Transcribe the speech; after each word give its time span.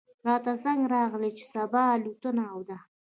راته 0.27 0.51
زنګ 0.63 0.81
راغی 0.93 1.31
چې 1.37 1.43
صبا 1.53 1.83
الوتنه 1.95 2.45
ده. 2.67 2.77